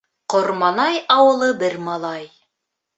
Ҡорманай 0.33 0.97
ауылы 1.19 1.53
бер 1.63 1.79
малай. 1.91 2.29